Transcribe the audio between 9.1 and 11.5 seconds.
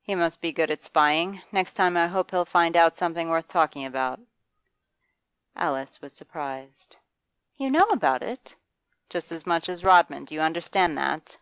'Just as much as Rodman, do you understand that?